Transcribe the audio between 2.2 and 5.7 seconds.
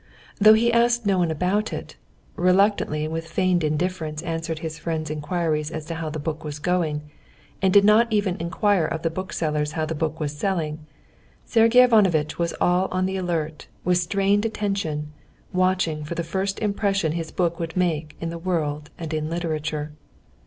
reluctantly and with feigned indifference answered his friends' inquiries